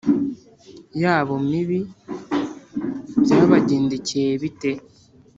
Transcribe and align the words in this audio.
yabo 1.01 1.35
mibi 1.49 1.79
byabagendekeye 3.23 4.31
bite 4.41 4.71